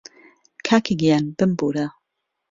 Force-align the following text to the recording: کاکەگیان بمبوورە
کاکەگیان 0.67 1.23
بمبوورە 1.37 1.85